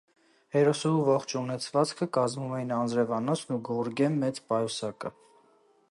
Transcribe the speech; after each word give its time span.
Հերոսուհու 0.53 1.03
ողջ 1.09 1.35
ունեցվածքը 1.41 2.07
կազմում 2.17 2.57
էին 2.61 2.73
անձրևանոցն 2.79 3.57
ու 3.57 3.61
գորգե 3.69 3.93
(գոբելենի) 3.93 4.23
մեծ 4.25 4.43
պայուսակը։ 4.49 5.15